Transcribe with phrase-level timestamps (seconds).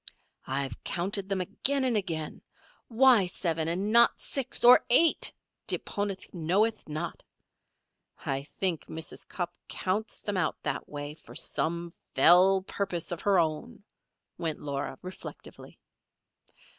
[0.47, 2.41] "I've counted them again and again.
[2.87, 5.31] Why seven, and not six, or eight,
[5.67, 7.21] deponent knoweth not.
[8.25, 9.27] I think Mrs.
[9.27, 13.83] Cupp counts them out that way for some fell purpose of her own,"
[14.39, 15.77] went on Laura, reflectively.